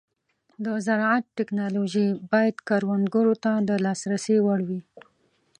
[0.65, 4.81] د زراعت ټيکنالوژي باید کروندګرو ته د لاسرسي وړ وي.